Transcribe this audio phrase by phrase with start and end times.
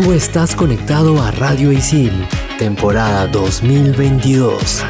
[0.00, 2.12] Tú estás conectado a Radio Isil,
[2.56, 4.84] temporada 2022.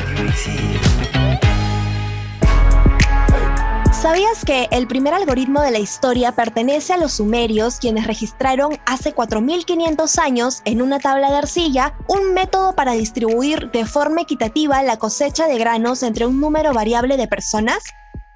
[3.90, 9.14] ¿Sabías que el primer algoritmo de la historia pertenece a los sumerios, quienes registraron hace
[9.14, 14.98] 4.500 años en una tabla de arcilla un método para distribuir de forma equitativa la
[14.98, 17.78] cosecha de granos entre un número variable de personas?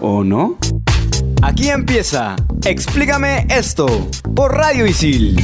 [0.00, 0.56] ¿O no?
[1.42, 2.36] Aquí empieza.
[2.64, 3.86] Explícame esto
[4.34, 5.36] por Radio Isil.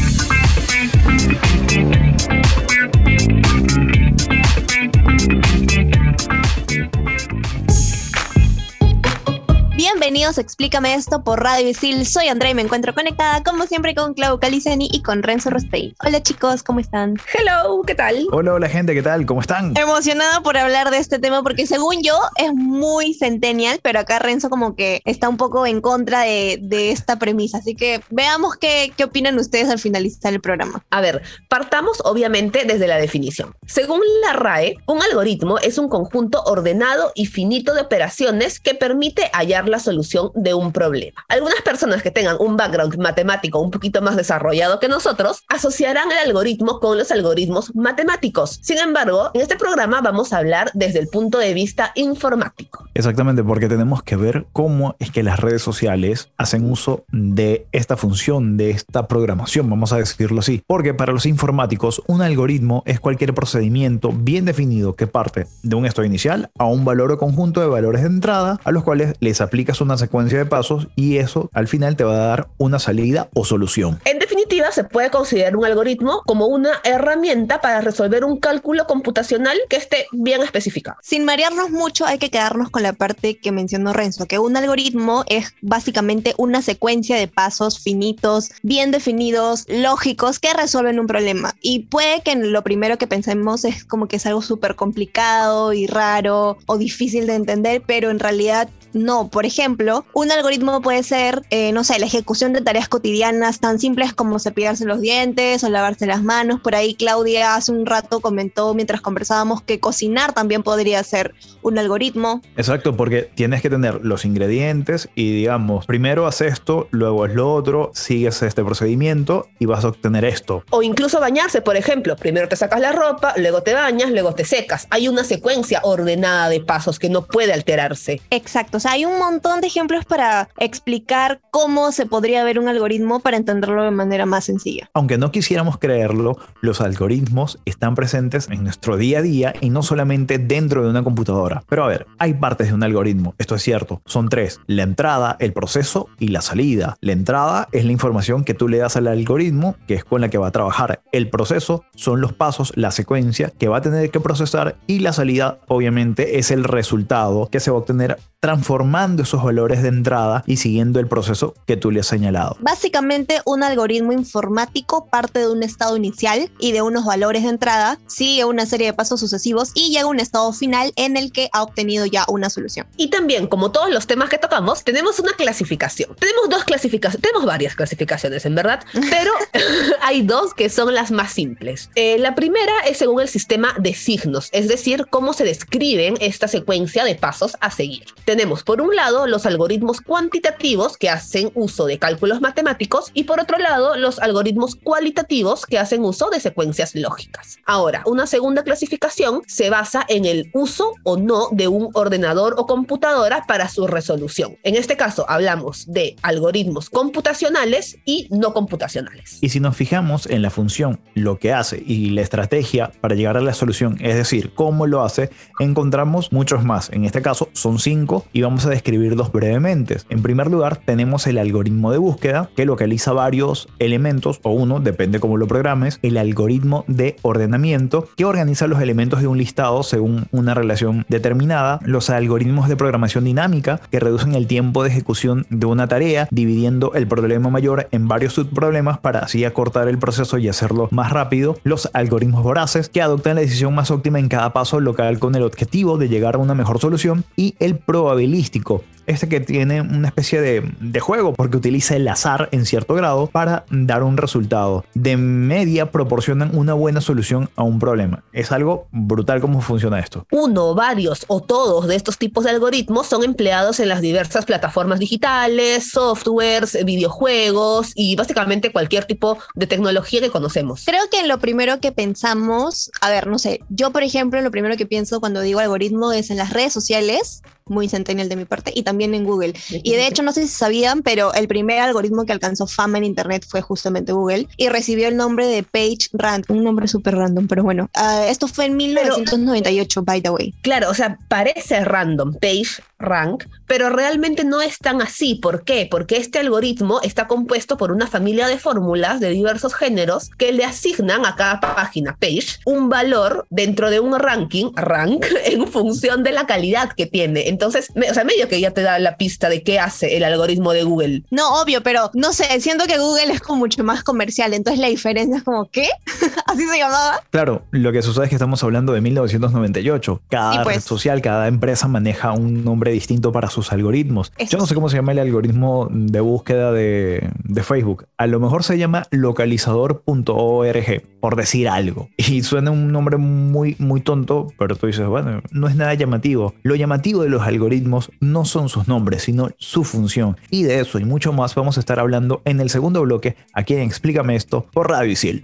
[10.06, 12.06] Bienvenidos a Explícame esto por Radio Isil.
[12.06, 15.96] Soy Andrea y me encuentro conectada como siempre con Clau Caliceni y con Renzo Rostein.
[15.98, 17.16] Hola chicos, ¿cómo están?
[17.34, 18.24] Hello, ¿qué tal?
[18.30, 19.26] Hola, hola gente, ¿qué tal?
[19.26, 19.76] ¿Cómo están?
[19.76, 24.48] Emocionada por hablar de este tema porque según yo es muy centennial, pero acá Renzo
[24.48, 27.58] como que está un poco en contra de, de esta premisa.
[27.58, 30.84] Así que veamos qué, qué opinan ustedes al finalizar el programa.
[30.90, 33.56] A ver, partamos obviamente desde la definición.
[33.66, 39.30] Según la RAE, un algoritmo es un conjunto ordenado y finito de operaciones que permite
[39.32, 39.95] hallar la solución
[40.34, 41.24] de un problema.
[41.28, 46.18] Algunas personas que tengan un background matemático un poquito más desarrollado que nosotros asociarán el
[46.18, 48.58] algoritmo con los algoritmos matemáticos.
[48.62, 52.84] Sin embargo, en este programa vamos a hablar desde el punto de vista informático.
[52.94, 57.96] Exactamente, porque tenemos que ver cómo es que las redes sociales hacen uso de esta
[57.96, 60.62] función, de esta programación, vamos a decirlo así.
[60.66, 65.86] Porque para los informáticos, un algoritmo es cualquier procedimiento bien definido que parte de un
[65.86, 69.40] estado inicial a un valor o conjunto de valores de entrada a los cuales les
[69.40, 73.28] aplicas una secuencia de pasos y eso al final te va a dar una salida
[73.34, 74.00] o solución.
[74.04, 79.56] En definitiva, se puede considerar un algoritmo como una herramienta para resolver un cálculo computacional
[79.68, 80.98] que esté bien especificado.
[81.02, 85.24] Sin marearnos mucho, hay que quedarnos con la parte que mencionó Renzo, que un algoritmo
[85.28, 91.54] es básicamente una secuencia de pasos finitos, bien definidos, lógicos, que resuelven un problema.
[91.60, 95.86] Y puede que lo primero que pensemos es como que es algo súper complicado y
[95.86, 99.28] raro o difícil de entender, pero en realidad no.
[99.28, 103.78] Por ejemplo, un algoritmo puede ser, eh, no sé, la ejecución de tareas cotidianas tan
[103.78, 106.60] simples como cepillarse los dientes o lavarse las manos.
[106.60, 111.78] Por ahí Claudia hace un rato comentó mientras conversábamos que cocinar también podría ser un
[111.78, 112.42] algoritmo.
[112.56, 117.52] Exacto, porque tienes que tener los ingredientes y digamos, primero haz esto, luego es lo
[117.52, 120.64] otro, sigues este procedimiento y vas a obtener esto.
[120.70, 122.16] O incluso bañarse, por ejemplo.
[122.16, 124.86] Primero te sacas la ropa, luego te bañas, luego te secas.
[124.90, 128.20] Hay una secuencia ordenada de pasos que no puede alterarse.
[128.30, 133.20] Exacto, o hay un montón de ejemplos para explicar cómo se podría ver un algoritmo
[133.20, 134.90] para entenderlo de manera más sencilla.
[134.94, 139.82] Aunque no quisiéramos creerlo, los algoritmos están presentes en nuestro día a día y no
[139.82, 141.64] solamente dentro de una computadora.
[141.68, 145.36] Pero a ver, hay partes de un algoritmo, esto es cierto, son tres, la entrada,
[145.40, 146.96] el proceso y la salida.
[147.00, 150.28] La entrada es la información que tú le das al algoritmo, que es con la
[150.28, 151.02] que va a trabajar.
[151.12, 155.12] El proceso son los pasos, la secuencia que va a tener que procesar y la
[155.12, 160.44] salida obviamente es el resultado que se va a obtener transformando esos valores de entrada
[160.46, 162.56] y siguiendo el proceso que tú le has señalado.
[162.60, 167.98] Básicamente, un algoritmo informático parte de un estado inicial y de unos valores de entrada,
[168.06, 171.48] sigue una serie de pasos sucesivos y llega a un estado final en el que
[171.52, 172.86] ha obtenido ya una solución.
[172.96, 176.14] Y también, como todos los temas que tocamos, tenemos una clasificación.
[176.16, 179.32] Tenemos dos clasificaciones, tenemos varias clasificaciones en verdad, pero
[180.02, 181.90] hay dos que son las más simples.
[181.94, 186.48] Eh, la primera es según el sistema de signos, es decir, cómo se describen esta
[186.48, 188.04] secuencia de pasos a seguir.
[188.36, 193.40] Tenemos por un lado los algoritmos cuantitativos que hacen uso de cálculos matemáticos y por
[193.40, 197.56] otro lado los algoritmos cualitativos que hacen uso de secuencias lógicas.
[197.64, 202.66] Ahora, una segunda clasificación se basa en el uso o no de un ordenador o
[202.66, 204.58] computadora para su resolución.
[204.64, 209.38] En este caso hablamos de algoritmos computacionales y no computacionales.
[209.40, 213.38] Y si nos fijamos en la función, lo que hace y la estrategia para llegar
[213.38, 216.90] a la solución, es decir, cómo lo hace, encontramos muchos más.
[216.90, 219.96] En este caso son cinco y vamos a describirlos brevemente.
[220.08, 225.20] En primer lugar, tenemos el algoritmo de búsqueda que localiza varios elementos o uno, depende
[225.20, 230.26] cómo lo programes, el algoritmo de ordenamiento que organiza los elementos de un listado según
[230.32, 235.66] una relación determinada, los algoritmos de programación dinámica que reducen el tiempo de ejecución de
[235.66, 240.48] una tarea dividiendo el problema mayor en varios subproblemas para así acortar el proceso y
[240.48, 244.80] hacerlo más rápido, los algoritmos voraces que adoptan la decisión más óptima en cada paso
[244.80, 249.40] local con el objetivo de llegar a una mejor solución y el probabilístico este que
[249.40, 254.02] tiene una especie de, de, juego porque utiliza el azar en cierto grado para dar
[254.02, 254.84] un resultado.
[254.94, 258.24] De media proporcionan una buena solución a un problema.
[258.32, 260.26] Es algo brutal cómo funciona esto.
[260.32, 264.98] Uno, varios o todos de estos tipos de algoritmos son empleados en las diversas plataformas
[264.98, 270.84] digitales, softwares, videojuegos y básicamente cualquier tipo de tecnología que conocemos.
[270.84, 274.76] Creo que lo primero que pensamos, a ver, no sé, yo por ejemplo lo primero
[274.76, 278.72] que pienso cuando digo algoritmo es en las redes sociales muy centennial de mi parte,
[278.74, 279.54] y también en Google.
[279.70, 283.04] Y de hecho, no sé si sabían, pero el primer algoritmo que alcanzó fama en
[283.04, 287.46] Internet fue justamente Google y recibió el nombre de Page Rank, un nombre súper random,
[287.48, 290.54] pero bueno, uh, esto fue en 1998, by the way.
[290.62, 295.34] Claro, o sea, parece random, Page Rank, pero realmente no es tan así.
[295.34, 295.86] ¿Por qué?
[295.90, 300.64] Porque este algoritmo está compuesto por una familia de fórmulas de diversos géneros que le
[300.64, 306.32] asignan a cada página, page, un valor dentro de un ranking, rank, en función de
[306.32, 307.48] la calidad que tiene.
[307.48, 310.72] Entonces, o sea, medio que ya te da la pista de qué hace el algoritmo
[310.72, 311.22] de Google.
[311.30, 314.88] No, obvio, pero no sé, siento que Google es como mucho más comercial, entonces la
[314.88, 315.88] diferencia es como, ¿qué?
[316.46, 317.22] ¿Así se llamaba?
[317.30, 320.22] Claro, lo que sucede es que estamos hablando de 1998.
[320.28, 320.76] Cada pues.
[320.76, 324.32] red social, cada empresa maneja un nombre distinto para sus algoritmos.
[324.48, 327.30] Yo no sé cómo se llama el algoritmo de búsqueda de,
[327.62, 328.06] Facebook.
[328.16, 332.08] A lo mejor se llama localizador.org, por decir algo.
[332.16, 336.54] Y suena un nombre muy, muy tonto, pero tú dices, bueno, no es nada llamativo.
[336.62, 340.36] Lo llamativo de los algoritmos no son sus nombres, sino su función.
[340.50, 343.74] Y de eso y mucho más vamos a estar hablando en el segundo bloque, aquí
[343.74, 345.42] en Explícame esto por Radio Isil.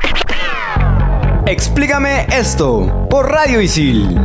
[1.46, 4.16] Explícame esto por Radio Isil.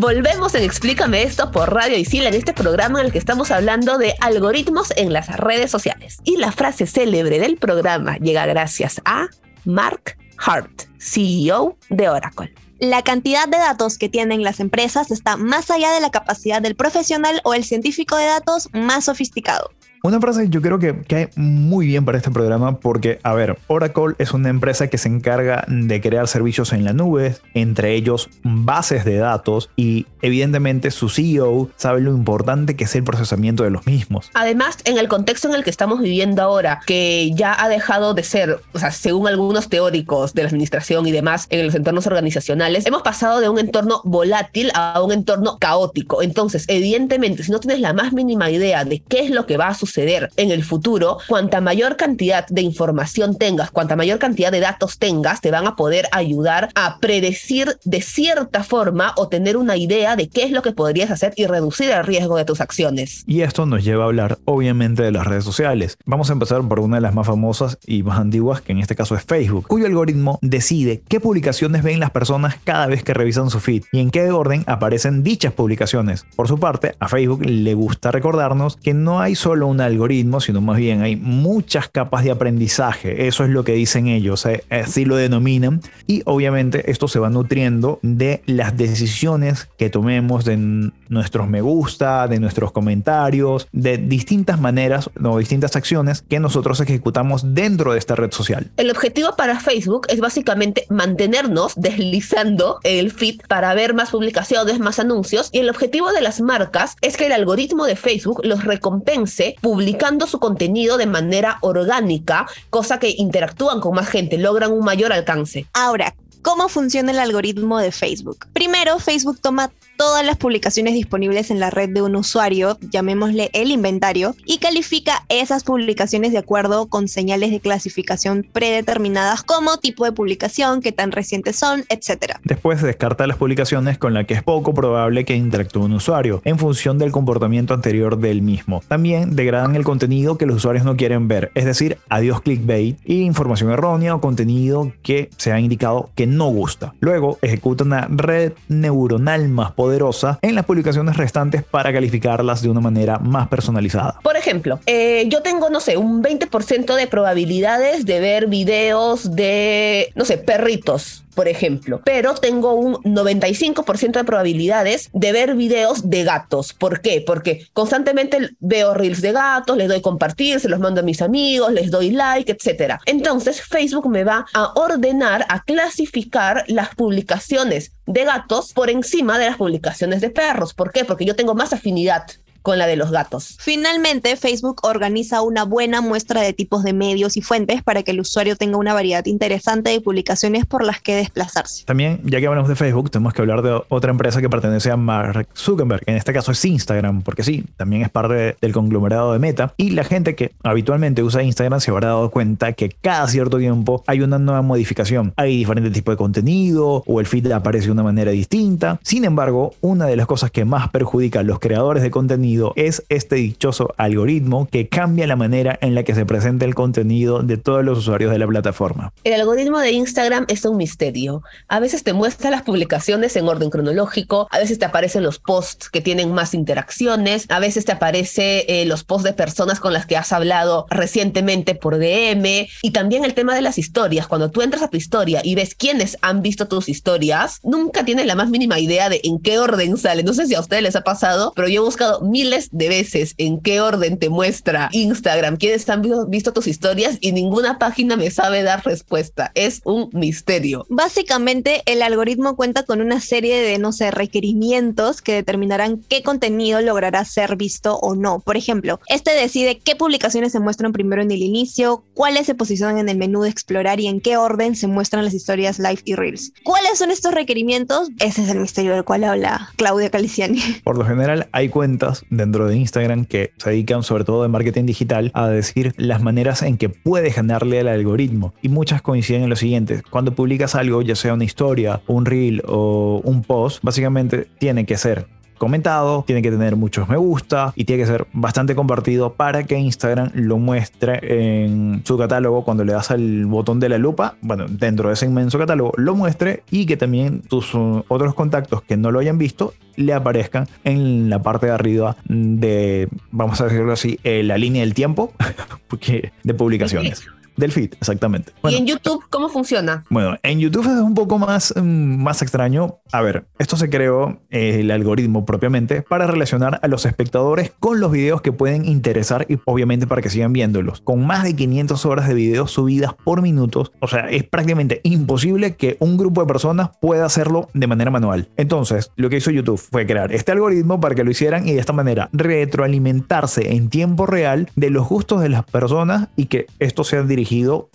[0.00, 3.98] Volvemos en Explícame esto por Radio Isil en este programa en el que estamos hablando
[3.98, 6.20] de algoritmos en las redes sociales.
[6.24, 9.28] Y la frase célebre del programa llega gracias a
[9.66, 12.54] Mark Hart, CEO de Oracle.
[12.78, 16.76] La cantidad de datos que tienen las empresas está más allá de la capacidad del
[16.76, 19.70] profesional o el científico de datos más sofisticado.
[20.02, 24.14] Una frase yo creo que cae muy bien para este programa porque, a ver, Oracle
[24.16, 29.04] es una empresa que se encarga de crear servicios en la nube, entre ellos bases
[29.04, 33.84] de datos y evidentemente su CEO sabe lo importante que es el procesamiento de los
[33.84, 34.30] mismos.
[34.32, 38.22] Además, en el contexto en el que estamos viviendo ahora, que ya ha dejado de
[38.22, 42.86] ser, o sea, según algunos teóricos de la administración y demás, en los entornos organizacionales,
[42.86, 46.22] hemos pasado de un entorno volátil a un entorno caótico.
[46.22, 49.68] Entonces, evidentemente, si no tienes la más mínima idea de qué es lo que va
[49.68, 54.60] a suceder, en el futuro, cuanta mayor cantidad de información tengas, cuanta mayor cantidad de
[54.60, 59.76] datos tengas, te van a poder ayudar a predecir de cierta forma o tener una
[59.76, 63.24] idea de qué es lo que podrías hacer y reducir el riesgo de tus acciones.
[63.26, 65.96] Y esto nos lleva a hablar obviamente de las redes sociales.
[66.06, 68.96] Vamos a empezar por una de las más famosas y más antiguas, que en este
[68.96, 73.50] caso es Facebook, cuyo algoritmo decide qué publicaciones ven las personas cada vez que revisan
[73.50, 76.24] su feed y en qué orden aparecen dichas publicaciones.
[76.36, 80.60] Por su parte, a Facebook le gusta recordarnos que no hay solo una algoritmo, sino
[80.60, 83.26] más bien hay muchas capas de aprendizaje.
[83.26, 85.80] Eso es lo que dicen ellos, eh, así lo denominan.
[86.06, 92.26] Y obviamente esto se va nutriendo de las decisiones que tomemos, de nuestros me gusta,
[92.28, 98.14] de nuestros comentarios, de distintas maneras o distintas acciones que nosotros ejecutamos dentro de esta
[98.14, 98.70] red social.
[98.76, 104.98] El objetivo para Facebook es básicamente mantenernos deslizando el feed para ver más publicaciones, más
[104.98, 105.50] anuncios.
[105.52, 110.26] Y el objetivo de las marcas es que el algoritmo de Facebook los recompense publicando
[110.26, 115.66] su contenido de manera orgánica, cosa que interactúan con más gente, logran un mayor alcance.
[115.72, 118.46] Ahora, ¿cómo funciona el algoritmo de Facebook?
[118.52, 123.70] Primero, Facebook toma todas las publicaciones disponibles en la red de un usuario, llamémosle el
[123.70, 130.12] inventario, y califica esas publicaciones de acuerdo con señales de clasificación predeterminadas como tipo de
[130.12, 132.36] publicación, qué tan recientes son, etc.
[132.44, 136.58] Después descarta las publicaciones con las que es poco probable que interactúe un usuario, en
[136.58, 138.82] función del comportamiento anterior del mismo.
[138.88, 143.20] También degradan el contenido que los usuarios no quieren ver, es decir, adiós clickbait y
[143.20, 146.94] información errónea o contenido que se ha indicado que no gusta.
[147.00, 152.80] Luego ejecuta una red neuronal más poderosa en las publicaciones restantes para calificarlas de una
[152.80, 154.18] manera más personalizada.
[154.22, 160.12] Por ejemplo, eh, yo tengo, no sé, un 20% de probabilidades de ver videos de,
[160.14, 166.24] no sé, perritos por ejemplo, pero tengo un 95% de probabilidades de ver videos de
[166.24, 166.72] gatos.
[166.72, 167.22] ¿Por qué?
[167.24, 171.72] Porque constantemente veo reels de gatos, les doy compartir, se los mando a mis amigos,
[171.72, 172.94] les doy like, etc.
[173.06, 179.46] Entonces Facebook me va a ordenar, a clasificar las publicaciones de gatos por encima de
[179.46, 180.74] las publicaciones de perros.
[180.74, 181.04] ¿Por qué?
[181.04, 182.24] Porque yo tengo más afinidad
[182.62, 183.56] con la de los gatos.
[183.60, 188.20] Finalmente, Facebook organiza una buena muestra de tipos de medios y fuentes para que el
[188.20, 191.84] usuario tenga una variedad interesante de publicaciones por las que desplazarse.
[191.84, 194.96] También, ya que hablamos de Facebook, tenemos que hablar de otra empresa que pertenece a
[194.96, 199.38] Mark Zuckerberg, en este caso es Instagram, porque sí, también es parte del conglomerado de
[199.38, 199.74] Meta.
[199.76, 204.02] Y la gente que habitualmente usa Instagram se habrá dado cuenta que cada cierto tiempo
[204.06, 205.32] hay una nueva modificación.
[205.36, 209.00] Hay diferentes tipos de contenido o el feed aparece de una manera distinta.
[209.02, 213.04] Sin embargo, una de las cosas que más perjudica a los creadores de contenido es
[213.08, 217.56] este dichoso algoritmo que cambia la manera en la que se presenta el contenido de
[217.56, 219.12] todos los usuarios de la plataforma.
[219.24, 221.42] El algoritmo de Instagram es un misterio.
[221.68, 225.88] A veces te muestra las publicaciones en orden cronológico, a veces te aparecen los posts
[225.90, 230.06] que tienen más interacciones, a veces te aparece eh, los posts de personas con las
[230.06, 234.26] que has hablado recientemente por DM y también el tema de las historias.
[234.26, 238.26] Cuando tú entras a tu historia y ves quiénes han visto tus historias, nunca tienes
[238.26, 240.22] la más mínima idea de en qué orden sale.
[240.22, 243.34] No sé si a ustedes les ha pasado, pero yo he buscado miles de veces
[243.36, 248.30] en qué orden te muestra Instagram, quiénes han visto tus historias y ninguna página me
[248.30, 249.52] sabe dar respuesta.
[249.54, 250.86] Es un misterio.
[250.88, 256.80] Básicamente, el algoritmo cuenta con una serie de, no sé, requerimientos que determinarán qué contenido
[256.80, 258.40] logrará ser visto o no.
[258.40, 262.98] Por ejemplo, este decide qué publicaciones se muestran primero en el inicio, cuáles se posicionan
[262.98, 266.14] en el menú de explorar y en qué orden se muestran las historias live y
[266.14, 266.52] reels.
[266.64, 268.08] ¿Cuáles son estos requerimientos?
[268.18, 270.62] Ese es el misterio del cual habla Claudia Caliciani.
[270.84, 274.86] Por lo general, hay cuentas dentro de Instagram que se dedican sobre todo en marketing
[274.86, 279.50] digital a decir las maneras en que puedes ganarle al algoritmo y muchas coinciden en
[279.50, 280.02] lo siguiente.
[280.08, 284.96] Cuando publicas algo, ya sea una historia, un reel o un post, básicamente tiene que
[284.96, 285.26] ser
[285.60, 289.78] comentado, tiene que tener muchos me gusta y tiene que ser bastante compartido para que
[289.78, 294.64] Instagram lo muestre en su catálogo cuando le das al botón de la lupa, bueno,
[294.68, 298.96] dentro de ese inmenso catálogo lo muestre y que también tus uh, otros contactos que
[298.96, 303.92] no lo hayan visto le aparezcan en la parte de arriba de, vamos a decirlo
[303.92, 305.34] así, eh, la línea del tiempo
[306.42, 307.28] de publicaciones.
[307.56, 308.52] Del feed, exactamente.
[308.64, 310.04] ¿Y en YouTube cómo funciona?
[310.08, 312.98] Bueno, en YouTube es un poco más, mm, más extraño.
[313.12, 318.00] A ver, esto se creó eh, el algoritmo propiamente para relacionar a los espectadores con
[318.00, 321.00] los videos que pueden interesar y obviamente para que sigan viéndolos.
[321.00, 325.76] Con más de 500 horas de videos subidas por minutos, o sea, es prácticamente imposible
[325.76, 328.48] que un grupo de personas pueda hacerlo de manera manual.
[328.56, 331.80] Entonces, lo que hizo YouTube fue crear este algoritmo para que lo hicieran y de
[331.80, 337.04] esta manera retroalimentarse en tiempo real de los gustos de las personas y que esto
[337.04, 337.39] sea dirigido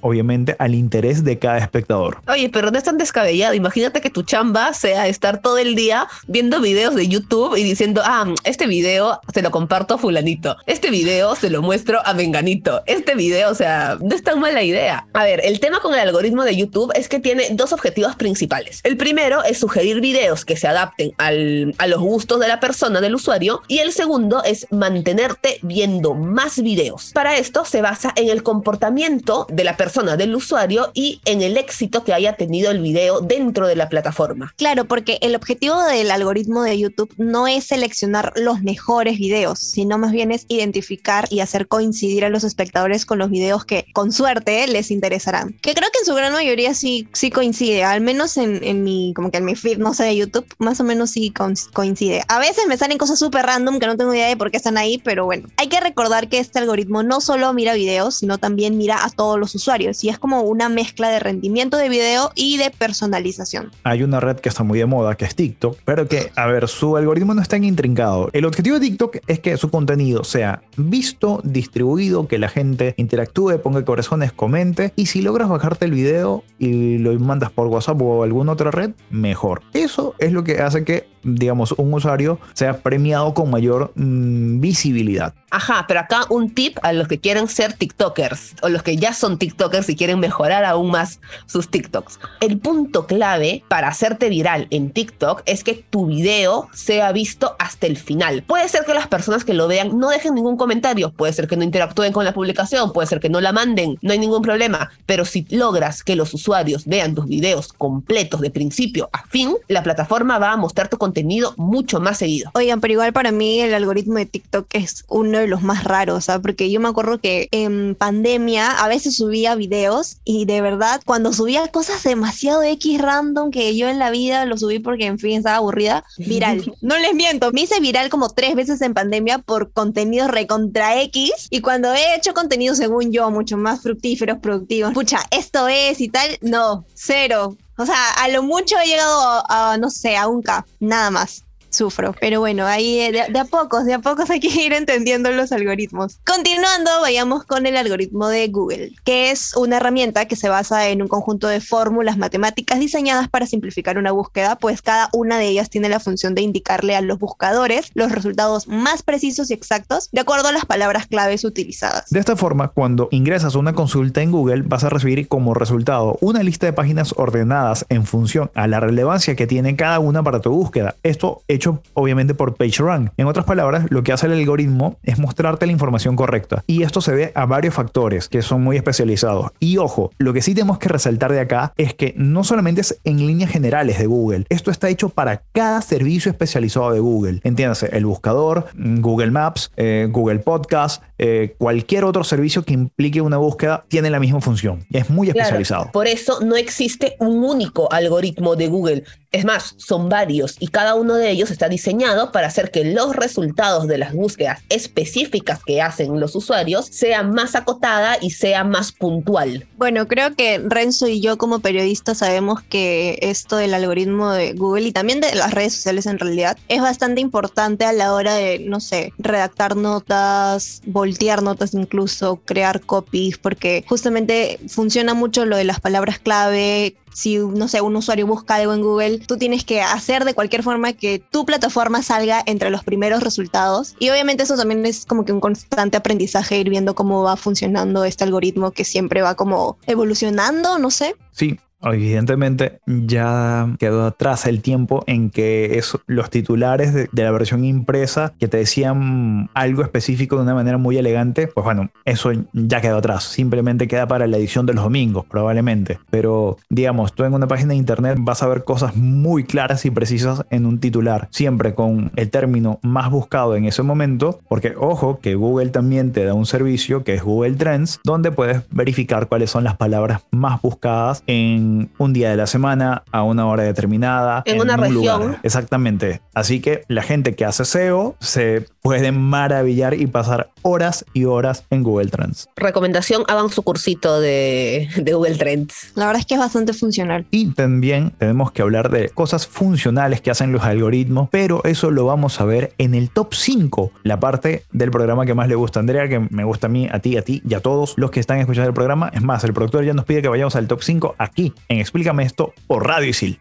[0.02, 2.18] obviamente, al interés de cada espectador.
[2.28, 3.54] Oye, pero no es tan descabellado.
[3.54, 8.02] Imagínate que tu chamba sea estar todo el día viendo videos de YouTube y diciendo,
[8.04, 12.82] ah, este video se lo comparto a fulanito, este video se lo muestro a menganito,
[12.86, 15.08] este video, o sea, no es tan mala idea.
[15.14, 18.82] A ver, el tema con el algoritmo de YouTube es que tiene dos objetivos principales.
[18.84, 23.02] El primero es sugerir videos que se adapten al, a los gustos de la persona,
[23.02, 27.12] del usuario, y el segundo es mantenerte viendo más videos.
[27.14, 31.58] Para esto se basa en el comportamiento de la persona, del usuario y en el
[31.58, 34.54] éxito que haya tenido el video dentro de la plataforma.
[34.58, 39.98] Claro, porque el objetivo del algoritmo de YouTube no es seleccionar los mejores videos, sino
[39.98, 44.12] más bien es identificar y hacer coincidir a los espectadores con los videos que con
[44.12, 45.54] suerte les interesarán.
[45.62, 49.14] Que creo que en su gran mayoría sí, sí coincide, al menos en, en mi,
[49.16, 51.34] como que en mi feed, no sé, de YouTube, más o menos sí
[51.74, 52.24] coincide.
[52.28, 54.78] A veces me salen cosas súper random que no tengo idea de por qué están
[54.78, 58.78] ahí, pero bueno, hay que recordar que este algoritmo no solo mira videos, sino también
[58.78, 62.58] mira a todos los usuarios y es como una mezcla de rendimiento de video y
[62.58, 63.72] de personalización.
[63.84, 66.68] Hay una red que está muy de moda que es TikTok, pero que, a ver,
[66.68, 68.30] su algoritmo no está tan intrincado.
[68.34, 73.62] El objetivo de TikTok es que su contenido sea visto, distribuido, que la gente interactúe,
[73.62, 78.24] ponga corazones, comente y si logras bajarte el video y lo mandas por WhatsApp o
[78.24, 79.62] alguna otra red, mejor.
[79.74, 85.34] Eso es lo que hace que, digamos, un usuario sea premiado con mayor mm, visibilidad.
[85.52, 89.14] Ajá, pero acá un tip a los que quieren ser TikTokers o los que ya
[89.18, 92.20] son TikTokers y quieren mejorar aún más sus TikToks.
[92.42, 97.88] El punto clave para hacerte viral en TikTok es que tu video sea visto hasta
[97.88, 98.44] el final.
[98.44, 101.58] Puede ser que las personas que lo vean no dejen ningún comentario, puede ser que
[101.58, 104.92] no interactúen con la publicación, puede ser que no la manden, no hay ningún problema,
[105.06, 109.84] pero si logras que los usuarios vean tus videos completos de principio a fin, la
[109.84, 112.52] plataforma va a mostrar tu contenido mucho más seguido.
[112.54, 116.26] Oigan, pero igual para mí el algoritmo de TikTok es uno de los más raros,
[116.26, 116.42] ¿sabes?
[116.42, 121.34] Porque yo me acuerdo que en pandemia a veces subía videos y de verdad cuando
[121.34, 125.38] subía cosas demasiado X random que yo en la vida lo subí porque en fin
[125.38, 126.74] estaba aburrida, viral.
[126.82, 131.48] no les miento, me hice viral como tres veces en pandemia por contenidos recontra X
[131.50, 136.10] y cuando he hecho contenido según yo mucho más fructíferos, productivos, pucha, esto es y
[136.10, 137.58] tal, no, cero.
[137.78, 141.45] O sea, a lo mucho he llegado a, no sé, a un K, nada más
[141.76, 142.16] sufro.
[142.20, 145.52] Pero bueno, ahí eh, de, a pocos, de a pocos hay que ir entendiendo los
[145.52, 146.20] algoritmos.
[146.26, 151.02] Continuando, vayamos con el algoritmo de Google, que es una herramienta que se basa en
[151.02, 155.70] un conjunto de fórmulas matemáticas diseñadas para simplificar una búsqueda, pues cada una de ellas
[155.70, 160.22] tiene la función de indicarle a los buscadores los resultados más precisos y exactos de
[160.22, 162.10] acuerdo a las palabras claves utilizadas.
[162.10, 166.44] De esta forma, cuando ingresas una consulta en Google, vas a recibir como resultado una
[166.44, 170.52] lista de páginas ordenadas en función a la relevancia que tiene cada una para tu
[170.52, 170.96] búsqueda.
[171.04, 173.12] Esto hecho obviamente por PageRank.
[173.18, 176.64] En otras palabras, lo que hace el algoritmo es mostrarte la información correcta.
[176.68, 179.52] Y esto se ve a varios factores que son muy especializados.
[179.60, 183.00] Y ojo, lo que sí tenemos que resaltar de acá es que no solamente es
[183.04, 187.42] en líneas generales de Google, esto está hecho para cada servicio especializado de Google.
[187.44, 193.38] Entiéndase, el buscador, Google Maps, eh, Google Podcast, eh, cualquier otro servicio que implique una
[193.38, 194.86] búsqueda tiene la misma función.
[194.92, 195.92] Es muy especializado.
[195.92, 199.04] por eso no existe un único algoritmo de Google.
[199.36, 203.14] Es más, son varios y cada uno de ellos está diseñado para hacer que los
[203.18, 208.94] resultados de las búsquedas específicas que hacen los usuarios sean más acotada y sea más
[208.94, 209.68] puntual.
[209.76, 214.88] Bueno, creo que Renzo y yo como periodistas sabemos que esto del algoritmo de Google
[214.88, 218.60] y también de las redes sociales en realidad es bastante importante a la hora de,
[218.60, 225.66] no sé, redactar notas, voltear notas incluso, crear copies, porque justamente funciona mucho lo de
[225.66, 229.82] las palabras clave, si, no sé, un usuario busca algo en Google, tú tienes que
[229.82, 233.96] hacer de cualquier forma que tu plataforma salga entre los primeros resultados.
[234.00, 238.04] Y obviamente eso también es como que un constante aprendizaje, ir viendo cómo va funcionando
[238.04, 241.16] este algoritmo que siempre va como evolucionando, no sé.
[241.32, 248.34] Sí, Evidentemente ya quedó atrás el tiempo en que los titulares de, la versión impresa
[248.40, 252.98] que te decían algo específico de una manera muy elegante, pues bueno, eso ya quedó
[252.98, 253.24] atrás.
[253.24, 256.00] Simplemente queda para la edición de los domingos, probablemente.
[256.10, 259.92] Pero digamos, tú en una página de internet vas a ver cosas muy claras y
[259.92, 265.20] precisas en un titular, siempre con el término más buscado en ese momento, porque ojo
[265.20, 269.50] que Google también te da un servicio que es Google Trends, donde puedes verificar cuáles
[269.52, 274.44] son las palabras más buscadas en un día de la semana, a una hora determinada.
[274.46, 275.38] En, una región.
[275.44, 276.22] Exactamente.
[276.34, 281.64] Así que la gente que hace SEO se puede maravillar y pasar horas y horas
[281.70, 282.50] en Google Trends.
[282.56, 285.92] Recomendación, hagan su cursito de, de Google Trends.
[285.94, 287.26] La verdad es que es bastante funcional.
[287.30, 292.06] Y también tenemos que hablar de cosas funcionales que hacen los algoritmos, pero eso lo
[292.06, 295.80] vamos a ver en el top 5, la parte del programa que más le gusta
[295.80, 298.10] a Andrea, que me gusta a mí, a ti, a ti y a todos los
[298.10, 299.12] que están escuchando el programa.
[299.14, 302.24] Es más, el productor ya nos pide que vayamos al top 5 aquí en Explícame
[302.24, 303.40] esto por Radio Isil.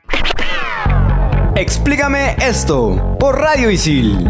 [1.56, 4.28] Explícame esto por Radio Isil.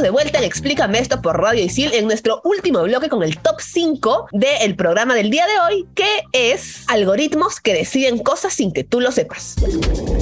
[0.00, 3.36] Estamos de vuelta en Explícame esto por Radio Isil en nuestro último bloque con el
[3.38, 8.72] top 5 del programa del día de hoy, que es algoritmos que deciden cosas sin
[8.72, 9.56] que tú lo sepas.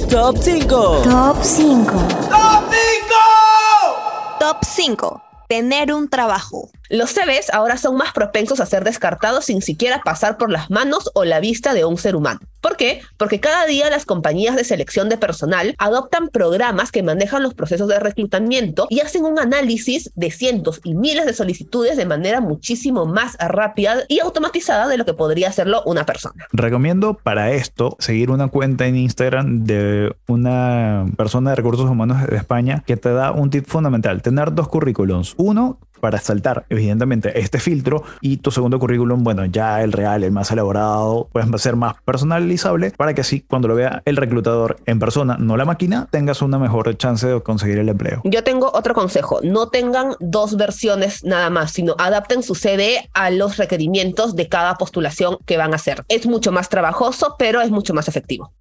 [0.09, 1.01] Top 5.
[1.03, 1.93] Top 5.
[2.29, 3.15] ¡Top 5!
[4.39, 5.23] Top 5.
[5.47, 6.69] Tener un trabajo.
[6.89, 11.11] Los CVs ahora son más propensos a ser descartados sin siquiera pasar por las manos
[11.13, 12.39] o la vista de un ser humano.
[12.61, 13.01] ¿Por qué?
[13.17, 17.87] Porque cada día las compañías de selección de personal adoptan programas que manejan los procesos
[17.87, 23.05] de reclutamiento y hacen un análisis de cientos y miles de solicitudes de manera muchísimo
[23.05, 26.47] más rápida y automatizada de lo que podría hacerlo una persona.
[26.51, 32.35] Recomiendo para esto seguir una cuenta en Instagram de una persona de recursos humanos de
[32.35, 35.35] España que te da un tip fundamental, tener dos currículums.
[35.37, 40.31] Uno para saltar, evidentemente, este filtro y tu segundo currículum, bueno, ya el real, el
[40.31, 44.15] más elaborado, pues va a ser más personalizable para que así cuando lo vea el
[44.15, 48.21] reclutador en persona, no la máquina, tengas una mejor chance de conseguir el empleo.
[48.23, 53.29] Yo tengo otro consejo, no tengan dos versiones nada más, sino adapten su CV a
[53.29, 56.03] los requerimientos de cada postulación que van a hacer.
[56.07, 58.51] Es mucho más trabajoso, pero es mucho más efectivo.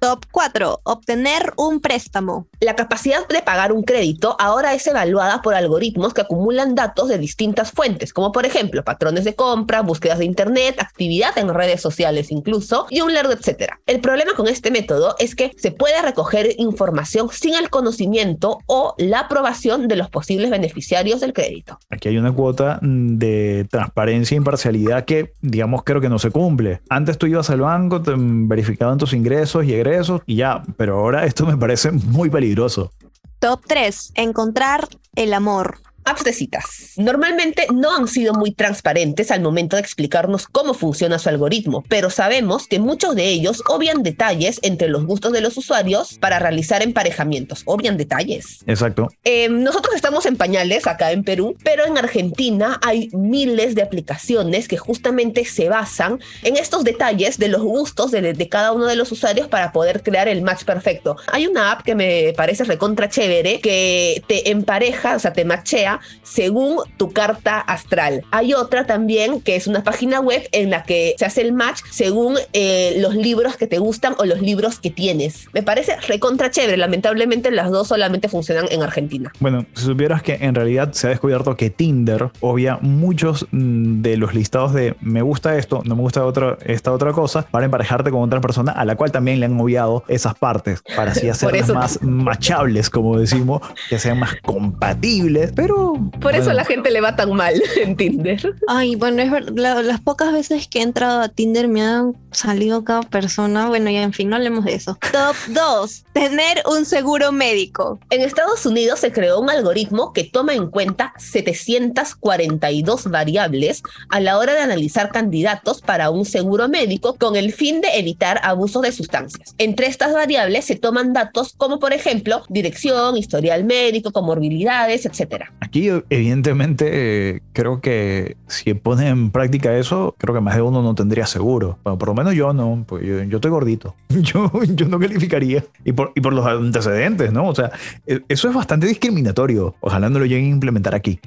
[0.00, 0.80] Top 4.
[0.84, 2.46] Obtener un préstamo.
[2.60, 7.18] La capacidad de pagar un crédito ahora es evaluada por algoritmos que acumulan datos de
[7.18, 12.30] distintas fuentes, como por ejemplo patrones de compra, búsquedas de internet, actividad en redes sociales
[12.30, 13.80] incluso, y un largo etcétera.
[13.86, 18.94] El problema con este método es que se puede recoger información sin el conocimiento o
[18.98, 21.78] la aprobación de los posibles beneficiarios del crédito.
[21.90, 26.30] Aquí hay una cuota mm, de transparencia e imparcialidad que, digamos, creo que no se
[26.30, 26.82] cumple.
[26.88, 29.87] Antes tú ibas al banco, te verificaban tus ingresos y egresos
[30.26, 32.92] y ya, pero ahora esto me parece muy peligroso.
[33.38, 34.12] Top 3.
[34.16, 35.80] Encontrar el amor.
[36.08, 36.92] Apps de citas.
[36.96, 42.08] Normalmente no han sido muy transparentes al momento de explicarnos cómo funciona su algoritmo, pero
[42.08, 46.82] sabemos que muchos de ellos obvian detalles entre los gustos de los usuarios para realizar
[46.82, 47.62] emparejamientos.
[47.66, 48.60] Obvian detalles.
[48.66, 49.08] Exacto.
[49.24, 54.66] Eh, nosotros estamos en pañales acá en Perú, pero en Argentina hay miles de aplicaciones
[54.66, 58.96] que justamente se basan en estos detalles de los gustos de, de cada uno de
[58.96, 61.16] los usuarios para poder crear el match perfecto.
[61.26, 65.97] Hay una app que me parece recontra chévere que te empareja, o sea, te machea
[66.22, 68.24] según tu carta astral.
[68.30, 71.80] Hay otra también que es una página web en la que se hace el match
[71.90, 75.46] según eh, los libros que te gustan o los libros que tienes.
[75.52, 76.76] Me parece recontra chévere.
[76.76, 79.32] Lamentablemente las dos solamente funcionan en Argentina.
[79.40, 84.16] Bueno, si supieras que en realidad se ha descubierto que Tinder obvia muchos mm, de
[84.16, 88.10] los listados de me gusta esto, no me gusta otra, esta otra cosa, para emparejarte
[88.10, 91.68] con otra persona a la cual también le han obviado esas partes, para así hacerlas
[91.72, 95.87] más machables, como decimos, que sean más compatibles, pero
[96.20, 98.54] por eso la gente le va tan mal en Tinder.
[98.66, 102.84] Ay, bueno, es verdad, las pocas veces que he entrado a Tinder me han salido
[102.84, 103.68] cada persona.
[103.68, 104.98] Bueno, ya en fin, no hablemos de eso.
[105.12, 106.04] Top 2.
[106.12, 107.98] Tener un seguro médico.
[108.10, 114.38] En Estados Unidos se creó un algoritmo que toma en cuenta 742 variables a la
[114.38, 118.92] hora de analizar candidatos para un seguro médico con el fin de evitar abusos de
[118.92, 119.54] sustancias.
[119.58, 125.44] Entre estas variables se toman datos como por ejemplo dirección, historial médico, comorbilidades, etc.
[125.60, 130.82] Aquí evidentemente eh, creo que si ponen en práctica eso, creo que más de uno
[130.82, 131.78] no tendría seguro.
[131.84, 133.94] Bueno, por lo menos yo no, pues yo, yo estoy gordito.
[134.18, 135.64] Yo, yo no calificaría.
[135.84, 137.48] Y por, y por los antecedentes, ¿no?
[137.48, 137.70] O sea,
[138.06, 139.74] e, eso es bastante discriminatorio.
[139.80, 141.20] Ojalá no lo lleguen a implementar aquí.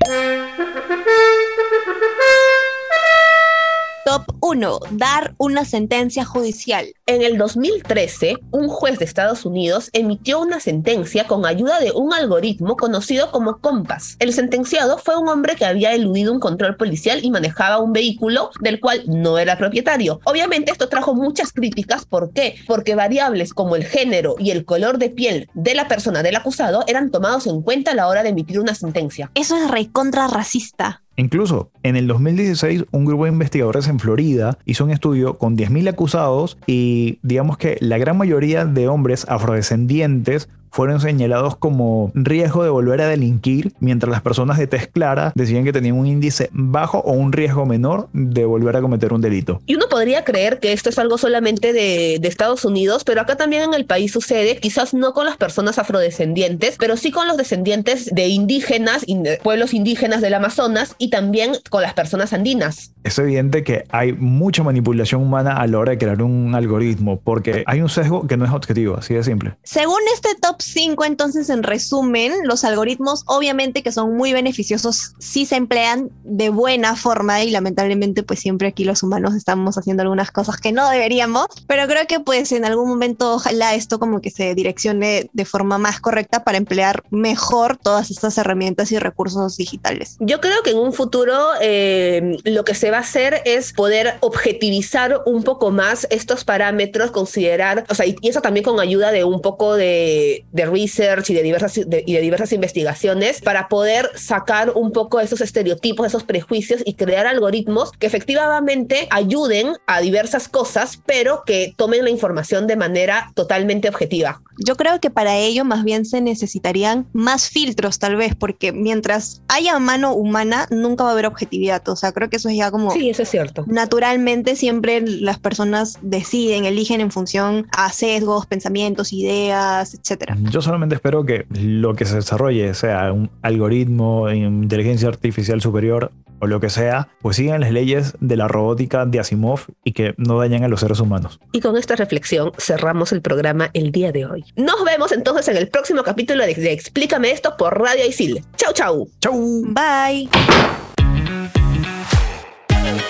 [4.11, 4.79] Top 1.
[4.91, 6.85] Dar una sentencia judicial.
[7.05, 12.13] En el 2013, un juez de Estados Unidos emitió una sentencia con ayuda de un
[12.13, 14.17] algoritmo conocido como Compass.
[14.19, 18.49] El sentenciado fue un hombre que había eludido un control policial y manejaba un vehículo
[18.59, 20.19] del cual no era propietario.
[20.25, 22.03] Obviamente esto trajo muchas críticas.
[22.03, 22.55] ¿Por qué?
[22.67, 26.83] Porque variables como el género y el color de piel de la persona del acusado
[26.85, 29.31] eran tomados en cuenta a la hora de emitir una sentencia.
[29.35, 31.01] Eso es recontra racista.
[31.21, 35.89] Incluso en el 2016, un grupo de investigadores en Florida hizo un estudio con 10.000
[35.89, 42.69] acusados y digamos que la gran mayoría de hombres afrodescendientes fueron señalados como riesgo de
[42.69, 46.99] volver a delinquir, mientras las personas de tez clara decían que tenían un índice bajo
[46.99, 49.61] o un riesgo menor de volver a cometer un delito.
[49.65, 53.35] Y uno podría creer que esto es algo solamente de, de Estados Unidos, pero acá
[53.35, 57.37] también en el país sucede, quizás no con las personas afrodescendientes, pero sí con los
[57.37, 62.93] descendientes de indígenas, in- pueblos indígenas del Amazonas y también con las personas andinas.
[63.03, 67.63] Es evidente que hay mucha manipulación humana a la hora de crear un algoritmo, porque
[67.65, 69.53] hay un sesgo que no es objetivo, así de simple.
[69.63, 75.45] Según este top 5, entonces, en resumen, los algoritmos, obviamente que son muy beneficiosos, sí
[75.45, 80.31] se emplean de buena forma y lamentablemente, pues siempre aquí los humanos estamos haciendo algunas
[80.31, 84.29] cosas que no deberíamos, pero creo que pues en algún momento ojalá esto como que
[84.29, 90.17] se direccione de forma más correcta para emplear mejor todas estas herramientas y recursos digitales.
[90.19, 94.17] Yo creo que en un futuro eh, lo que se va a hacer es poder
[94.21, 99.23] objetivizar un poco más estos parámetros, considerar, o sea, y eso también con ayuda de
[99.23, 104.09] un poco de, de research y de, diversas, de- y de diversas investigaciones para poder
[104.15, 110.47] sacar un poco esos estereotipos, esos prejuicios y crear algoritmos que efectivamente ayuden a diversas
[110.47, 114.41] cosas, pero que tomen la información de manera totalmente objetiva.
[114.65, 119.41] Yo creo que para ello más bien se necesitarían más filtros tal vez, porque mientras
[119.47, 121.87] haya mano humana nunca va a haber objetividad.
[121.89, 123.65] O sea, creo que eso es ya como Sí, eso es cierto.
[123.67, 130.37] naturalmente siempre las personas deciden, eligen en función a sesgos, pensamientos, ideas, etcétera.
[130.49, 136.47] Yo solamente espero que lo que se desarrolle, sea un algoritmo, inteligencia artificial superior o
[136.47, 140.39] lo que sea, pues sigan las leyes de la robótica de Asimov y que no
[140.39, 141.39] dañen a los seres humanos.
[141.51, 144.45] Y con esta reflexión cerramos el programa el día de hoy.
[144.55, 148.43] Nos vemos entonces en el próximo capítulo de, Explícame esto por Radio Isil.
[148.55, 149.09] Chau, chau.
[149.19, 149.63] ¡Chau!
[149.67, 150.27] Bye.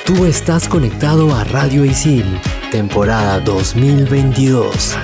[0.06, 2.26] Tú estás conectado a Radio Isil
[2.72, 4.96] temporada 2022.